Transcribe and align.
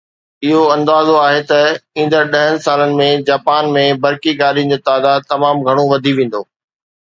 اهو 0.45 0.61
اندازو 0.75 1.15
آهي 1.27 1.41
ته 1.51 1.59
ايندڙ 1.97 2.21
ڏهن 2.35 2.57
سالن 2.63 2.95
۾ 3.01 3.07
جاپان 3.29 3.69
۾ 3.77 3.85
برقي 4.07 4.35
گاڏين 4.41 4.73
جو 4.73 4.81
تعداد 4.91 5.29
تمام 5.35 5.63
گهڻو 5.69 5.85
وڌي 5.93 6.17
ويندو 6.23 6.43